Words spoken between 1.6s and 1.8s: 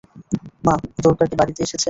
এসেছে?